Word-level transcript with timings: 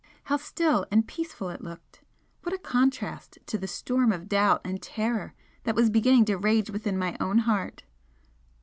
How 0.23 0.37
still 0.37 0.87
and 0.89 1.07
peaceful 1.07 1.49
it 1.49 1.61
looked! 1.63 2.01
what 2.41 2.55
a 2.55 2.57
contrast 2.57 3.37
to 3.45 3.55
the 3.59 3.67
storm 3.67 4.11
of 4.11 4.27
doubt 4.27 4.61
and 4.63 4.81
terror 4.81 5.35
that 5.63 5.75
was 5.75 5.91
beginning 5.91 6.25
to 6.25 6.37
rage 6.37 6.71
within 6.71 6.97
my 6.97 7.15
own 7.19 7.37
heart! 7.37 7.83